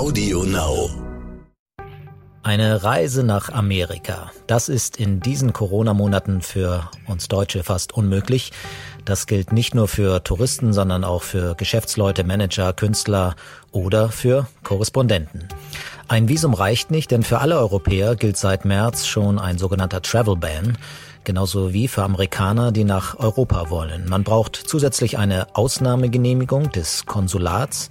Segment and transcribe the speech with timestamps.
[0.00, 0.88] Audio Now.
[2.42, 4.30] Eine Reise nach Amerika.
[4.46, 8.50] Das ist in diesen Corona-Monaten für uns Deutsche fast unmöglich.
[9.04, 13.36] Das gilt nicht nur für Touristen, sondern auch für Geschäftsleute, Manager, Künstler
[13.72, 15.48] oder für Korrespondenten.
[16.08, 20.36] Ein Visum reicht nicht, denn für alle Europäer gilt seit März schon ein sogenannter Travel
[20.36, 20.78] Ban
[21.24, 24.08] genauso wie für Amerikaner, die nach Europa wollen.
[24.08, 27.90] Man braucht zusätzlich eine Ausnahmegenehmigung des Konsulats,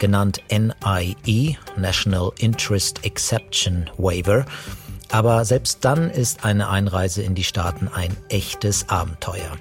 [0.00, 4.44] genannt NIE, National Interest Exception Waiver.
[5.12, 9.56] Aber selbst dann ist eine Einreise in die Staaten ein echtes Abenteuer.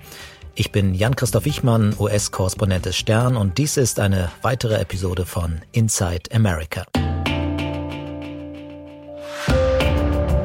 [0.55, 6.31] Ich bin Jan-Christoph Wichmann, US-Korrespondent des Stern und dies ist eine weitere Episode von Inside
[6.33, 6.85] America.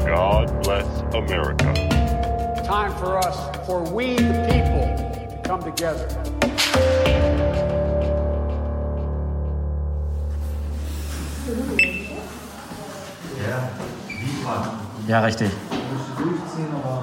[0.06, 1.72] God bless America.
[2.64, 4.86] Time for us, for we the people,
[5.28, 6.08] to come together.
[15.06, 15.50] Ja, richtig.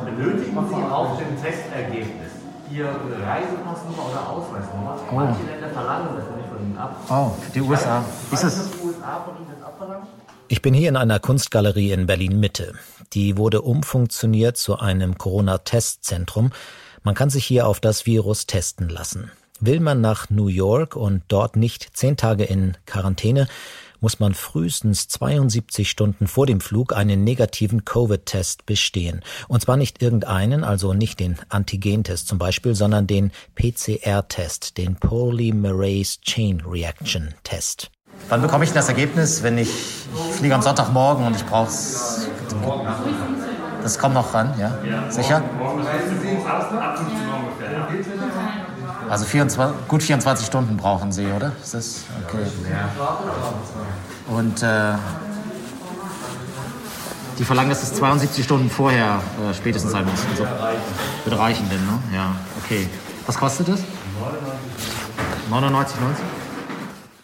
[0.06, 2.32] benötigen Sie auch den Testergebnis.
[2.72, 4.98] Ihr Reisepassnummer oder Ausweisnummer.
[5.12, 6.96] Manche Länder verlangen das nicht von Ihnen ab.
[7.10, 8.04] Oh, für die USA.
[8.32, 8.70] Ist es?
[10.48, 12.74] Ich bin hier in einer Kunstgalerie in Berlin Mitte.
[13.14, 16.52] Die wurde umfunktioniert zu einem Corona-Testzentrum.
[17.04, 19.32] Man kann sich hier auf das Virus testen lassen.
[19.60, 23.48] Will man nach New York und dort nicht zehn Tage in Quarantäne,
[24.02, 29.22] muss man frühestens 72 Stunden vor dem Flug einen negativen Covid-Test bestehen.
[29.48, 36.20] Und zwar nicht irgendeinen, also nicht den Antigentest zum Beispiel, sondern den PCR-Test, den Polymerase
[36.22, 37.92] Chain Reaction Test.
[38.28, 42.28] Wann bekomme ich das Ergebnis, wenn ich, ich fliege am Sonntagmorgen und ich brauche es?
[43.84, 44.72] Das kommt noch ran, ja?
[45.10, 45.42] Sicher?
[49.10, 51.52] Also 24, gut 24 Stunden brauchen Sie, oder?
[51.62, 52.46] Ist das okay?
[54.28, 54.94] Und äh,
[57.38, 60.20] die verlangen, dass es 72 Stunden vorher äh, spätestens sein muss.
[60.30, 60.46] Also,
[61.26, 62.00] wird reichen denn, ne?
[62.14, 62.88] Ja, okay.
[63.26, 63.80] Was kostet das?
[65.52, 65.86] 99,90?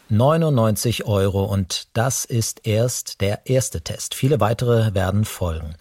[0.09, 4.15] 99 Euro und das ist erst der erste Test.
[4.15, 5.75] Viele weitere werden folgen.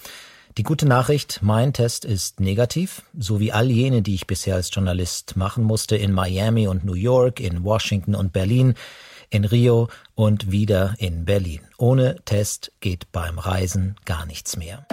[0.59, 4.75] Die gute Nachricht, mein Test ist negativ, so wie all jene, die ich bisher als
[4.75, 8.72] Journalist machen musste in Miami und New York, in Washington und Berlin,
[9.28, 11.61] in Rio und wieder in Berlin.
[11.77, 14.87] Ohne Test geht beim Reisen gar nichts mehr.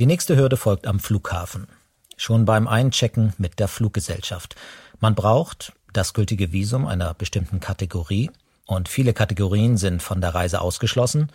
[0.00, 1.68] Die nächste Hürde folgt am Flughafen.
[2.16, 4.56] Schon beim Einchecken mit der Fluggesellschaft.
[4.98, 8.32] Man braucht das gültige Visum einer bestimmten Kategorie
[8.66, 11.30] und viele Kategorien sind von der Reise ausgeschlossen.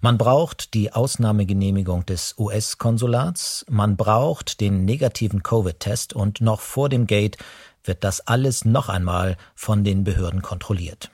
[0.00, 7.06] Man braucht die Ausnahmegenehmigung des US-Konsulats, man braucht den negativen Covid-Test und noch vor dem
[7.06, 7.36] Gate
[7.84, 11.10] wird das alles noch einmal von den Behörden kontrolliert.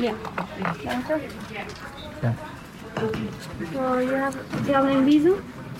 [0.00, 0.12] Ja,
[0.84, 1.20] danke.
[2.22, 2.34] Ja,
[3.72, 5.34] So, ihr habt, Sie haben ein Visum?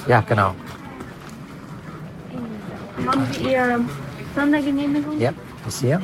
[0.08, 0.54] ja genau.
[3.06, 3.80] Haben Sie Ihre
[4.36, 5.20] Sondergenehmigung?
[5.20, 5.32] Ja,
[5.64, 6.00] bis hier.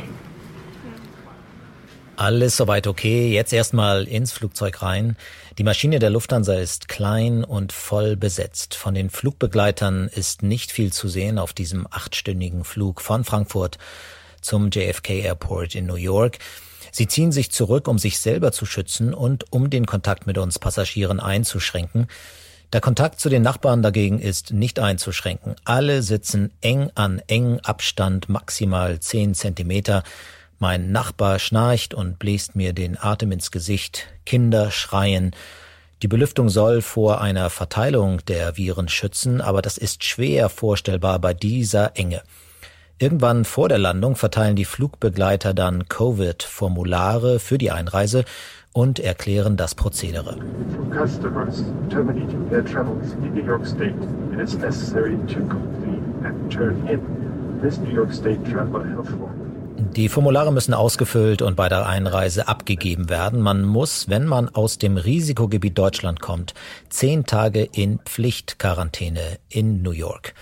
[2.18, 3.32] Alles soweit okay.
[3.32, 5.16] Jetzt erstmal ins Flugzeug rein.
[5.56, 8.74] Die Maschine der Lufthansa ist klein und voll besetzt.
[8.74, 13.78] Von den Flugbegleitern ist nicht viel zu sehen auf diesem achtstündigen Flug von Frankfurt
[14.40, 16.38] zum JFK Airport in New York.
[16.90, 20.58] Sie ziehen sich zurück, um sich selber zu schützen und um den Kontakt mit uns
[20.58, 22.08] Passagieren einzuschränken.
[22.72, 25.54] Der Kontakt zu den Nachbarn dagegen ist nicht einzuschränken.
[25.64, 30.02] Alle sitzen eng an eng Abstand, maximal zehn Zentimeter.
[30.60, 34.08] Mein Nachbar schnarcht und bläst mir den Atem ins Gesicht.
[34.26, 35.30] Kinder schreien.
[36.02, 41.32] Die Belüftung soll vor einer Verteilung der Viren schützen, aber das ist schwer vorstellbar bei
[41.32, 42.22] dieser Enge.
[42.98, 48.24] Irgendwann vor der Landung verteilen die Flugbegleiter dann Covid-Formulare für die Einreise
[48.72, 50.38] und erklären das Prozedere.
[57.60, 59.47] This New York State Traveler Health Form.
[59.96, 63.40] Die Formulare müssen ausgefüllt und bei der Einreise abgegeben werden.
[63.40, 66.54] Man muss, wenn man aus dem Risikogebiet Deutschland kommt,
[66.88, 70.34] zehn Tage in Pflichtquarantäne in New York.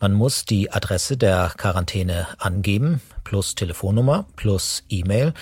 [0.00, 5.32] Man muss die Adresse der Quarantäne angeben, plus Telefonnummer, plus E-Mail.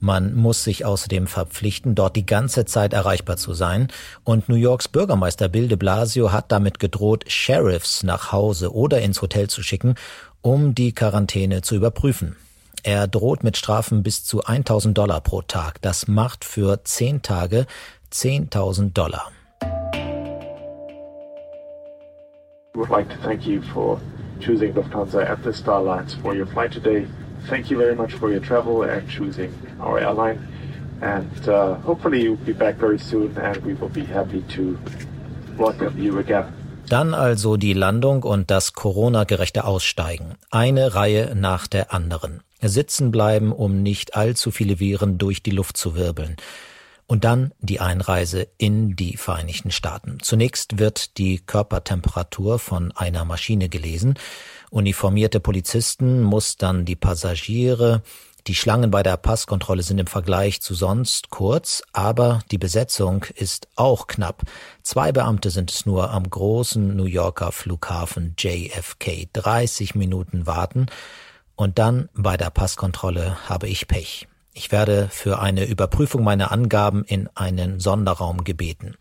[0.00, 3.88] Man muss sich außerdem verpflichten, dort die ganze Zeit erreichbar zu sein.
[4.24, 9.20] Und New Yorks Bürgermeister Bill de Blasio hat damit gedroht, Sheriffs nach Hause oder ins
[9.20, 9.96] Hotel zu schicken,
[10.40, 12.36] um die Quarantäne zu überprüfen.
[12.82, 15.80] Er droht mit Strafen bis zu 1000 Dollar pro Tag.
[15.82, 17.66] Das macht für zehn Tage
[18.12, 19.30] 10.000 Dollar.
[22.74, 23.60] Would like to thank you
[24.74, 27.06] Lufthansa at Star Alliance for your flight today.
[27.48, 30.38] Thank you very much for your travel and choosing our airline.
[31.00, 34.78] And uh, hopefully you'll be back very soon and we will be happy to
[35.56, 36.57] welcome you again.
[36.88, 40.36] Dann also die Landung und das Corona-gerechte Aussteigen.
[40.50, 42.42] Eine Reihe nach der anderen.
[42.62, 46.36] Sitzen bleiben, um nicht allzu viele Viren durch die Luft zu wirbeln.
[47.06, 50.18] Und dann die Einreise in die Vereinigten Staaten.
[50.22, 54.14] Zunächst wird die Körpertemperatur von einer Maschine gelesen.
[54.70, 58.02] Uniformierte Polizisten muss dann die Passagiere
[58.48, 63.68] die Schlangen bei der Passkontrolle sind im Vergleich zu sonst kurz, aber die Besetzung ist
[63.76, 64.42] auch knapp.
[64.82, 69.28] Zwei Beamte sind es nur am großen New Yorker Flughafen JFK.
[69.34, 70.86] 30 Minuten warten
[71.56, 74.28] und dann bei der Passkontrolle habe ich Pech.
[74.54, 78.96] Ich werde für eine Überprüfung meiner Angaben in einen Sonderraum gebeten.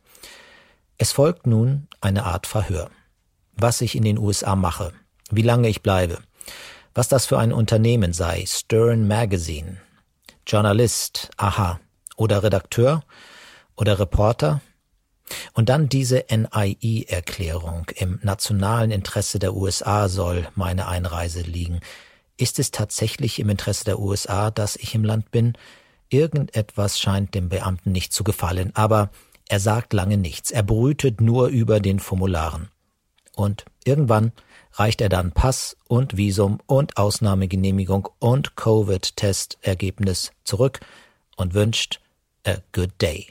[0.98, 2.90] Es folgt nun eine Art Verhör.
[3.54, 4.92] Was ich in den USA mache,
[5.32, 6.20] wie lange ich bleibe,
[6.98, 9.78] was das für ein Unternehmen sei, Stern Magazine,
[10.48, 11.80] Journalist, aha,
[12.16, 13.04] oder Redakteur
[13.76, 14.62] oder Reporter.
[15.54, 17.86] Und dann diese NIE-Erklärung.
[17.98, 21.82] Im nationalen Interesse der USA soll meine Einreise liegen.
[22.36, 25.54] Ist es tatsächlich im Interesse der USA, dass ich im Land bin?
[26.10, 29.12] Irgendetwas scheint dem Beamten nicht zu gefallen, aber
[29.48, 30.50] er sagt lange nichts.
[30.50, 32.70] Er brütet nur über den Formularen.
[33.36, 34.32] Und irgendwann
[34.78, 40.80] reicht er dann Pass und Visum und Ausnahmegenehmigung und Covid-Testergebnis zurück
[41.36, 42.00] und wünscht
[42.46, 43.28] a good day.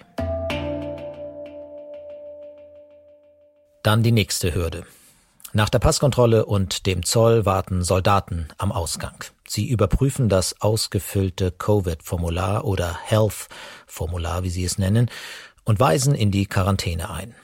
[3.83, 4.85] Dann die nächste Hürde.
[5.53, 9.25] Nach der Passkontrolle und dem Zoll warten Soldaten am Ausgang.
[9.49, 15.09] Sie überprüfen das ausgefüllte Covid-Formular oder Health-Formular, wie sie es nennen,
[15.65, 17.35] und weisen in die Quarantäne ein.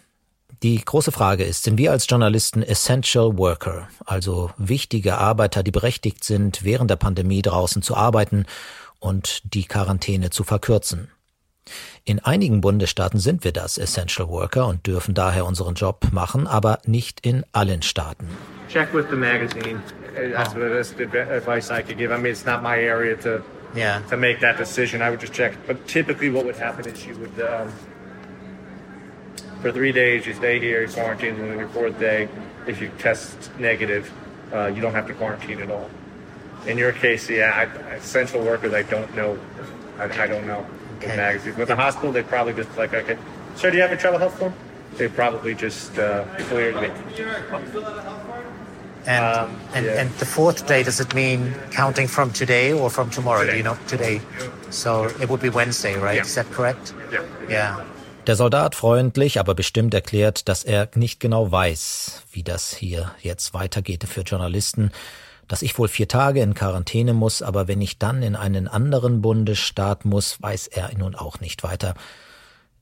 [0.62, 6.22] Die große Frage ist, sind wir als Journalisten Essential Worker, also wichtige Arbeiter, die berechtigt
[6.22, 8.46] sind, während der Pandemie draußen zu arbeiten
[9.00, 11.10] und die Quarantäne zu verkürzen?
[12.04, 16.78] In einigen Bundesstaaten sind wir das Essential Worker und dürfen daher unseren Job machen, aber
[16.86, 18.28] nicht in allen Staaten.
[18.68, 19.82] Check with the magazine.
[20.14, 22.12] That's, that's the advice I could give.
[22.12, 23.42] I mean, it's not my area to
[23.74, 24.00] yeah.
[24.10, 25.02] to make that decision.
[25.02, 25.54] I would just check.
[25.66, 27.68] But typically, what would happen is you would um,
[29.62, 32.28] for three days, you stay here, you quarantine, and then your fourth day,
[32.66, 34.12] if you test negative,
[34.52, 35.88] uh, you don't have to quarantine at all.
[36.66, 39.38] In your case, yeah, I, essential workers, I don't know.
[39.98, 40.66] I, I don't know
[41.00, 41.16] the okay.
[41.16, 41.56] magazines.
[41.56, 43.16] With the hospital, they probably just like, okay,
[43.54, 44.52] sir, do you have a travel health form?
[44.96, 46.90] They probably just uh, cleared me.
[49.06, 50.00] And, um, and, yeah.
[50.00, 53.40] and the fourth day, does it mean counting from today or from tomorrow?
[53.40, 53.52] Today.
[53.52, 54.20] Do you know today?
[54.70, 56.16] So it would be Wednesday, right?
[56.16, 56.22] Yeah.
[56.22, 56.94] Is that correct?
[57.10, 57.24] Yeah.
[57.48, 57.84] Yeah.
[58.28, 63.52] Der Soldat freundlich, aber bestimmt erklärt, dass er nicht genau weiß, wie das hier jetzt
[63.52, 64.92] weitergeht für Journalisten,
[65.48, 69.22] dass ich wohl vier Tage in Quarantäne muss, aber wenn ich dann in einen anderen
[69.22, 71.94] Bundesstaat muss, weiß er nun auch nicht weiter.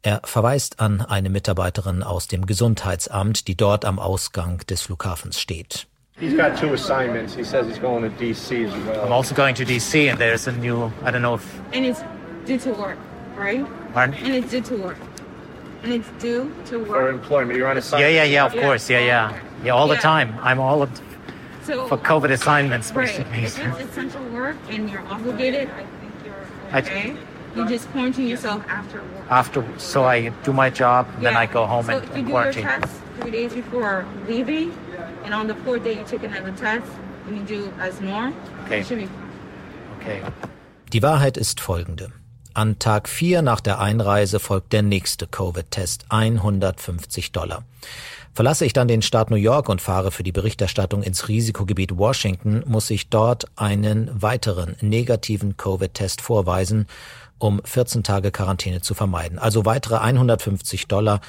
[0.03, 5.87] Er verweist an eine Mitarbeiterin aus dem Gesundheitsamt, die dort am Ausgang des Flughafens steht.
[6.19, 7.35] He's got two assignments.
[7.35, 9.07] He says he's going to DC as well.
[9.07, 10.93] I'm also going to DC, and there's a new.
[11.03, 11.43] I don't know if.
[11.73, 12.05] And it's
[12.45, 12.99] due to work,
[13.39, 13.65] right?
[13.95, 14.15] Pardon?
[14.23, 14.97] And it's due to work.
[15.83, 16.89] And it's due to work.
[16.89, 18.13] For employment, you're on Yeah, assignment.
[18.15, 18.33] yeah, yeah.
[18.33, 18.63] Yeah, of Yeah.
[18.63, 19.33] course, yeah, yeah,
[19.65, 19.73] yeah.
[19.73, 20.35] All the time.
[20.43, 20.91] I'm all of,
[21.65, 23.09] So, for COVID assignments, right.
[23.33, 23.59] If it's
[23.91, 26.35] essential work and you're obligated, I think you're
[26.73, 27.17] I- okay.
[27.57, 29.27] You just quarantine yourself after work.
[29.29, 32.63] After, so I do my job, then I go home so and, you do quarantine.
[32.63, 34.73] your test three days before leaving,
[35.25, 36.87] and on the fourth day you take another test,
[37.27, 38.35] and you do as normal.
[38.67, 38.81] Okay.
[38.81, 39.09] It should be.
[40.91, 42.11] Die Wahrheit ist folgende.
[42.55, 47.65] An Tag 4 nach der Einreise folgt der nächste Covid-Test, 150 Dollar.
[48.33, 52.63] Verlasse ich dann den Staat New York und fahre für die Berichterstattung ins Risikogebiet Washington,
[52.67, 56.87] muss ich dort einen weiteren negativen Covid-Test vorweisen,
[57.39, 59.39] um 14 Tage Quarantäne zu vermeiden.
[59.39, 61.21] Also weitere 150 Dollar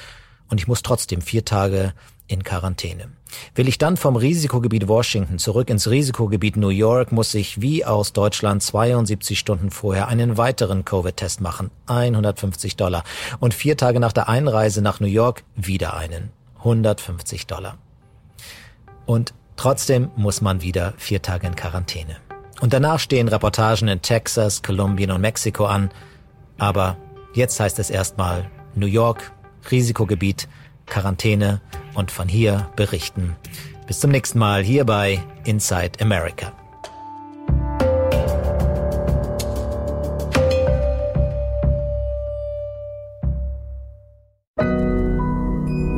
[0.52, 1.94] und ich muss trotzdem vier Tage
[2.26, 3.08] in Quarantäne.
[3.54, 8.12] Will ich dann vom Risikogebiet Washington zurück ins Risikogebiet New York, muss ich wie aus
[8.12, 11.70] Deutschland 72 Stunden vorher einen weiteren Covid-Test machen.
[11.86, 13.02] 150 Dollar.
[13.40, 16.30] Und vier Tage nach der Einreise nach New York wieder einen.
[16.58, 17.78] 150 Dollar.
[19.06, 22.16] Und trotzdem muss man wieder vier Tage in Quarantäne.
[22.60, 25.90] Und danach stehen Reportagen in Texas, Kolumbien und Mexiko an.
[26.58, 26.98] Aber
[27.32, 29.32] jetzt heißt es erstmal New York,
[29.70, 30.48] Risikogebiet,
[30.86, 31.60] Quarantäne
[31.94, 33.36] und von hier berichten.
[33.86, 36.52] Bis zum nächsten Mal hier bei Inside America.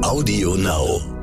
[0.02, 1.13] Audio Now.